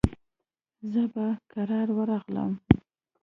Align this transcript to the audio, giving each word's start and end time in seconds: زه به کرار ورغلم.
زه 0.91 1.03
به 1.13 1.25
کرار 1.51 1.87
ورغلم. 1.97 2.51